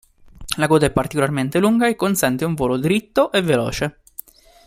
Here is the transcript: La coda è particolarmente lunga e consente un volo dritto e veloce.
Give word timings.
La 0.57 0.65
coda 0.67 0.87
è 0.87 0.91
particolarmente 0.91 1.59
lunga 1.59 1.87
e 1.87 1.95
consente 1.95 2.43
un 2.43 2.55
volo 2.55 2.77
dritto 2.79 3.31
e 3.31 3.41
veloce. 3.43 3.99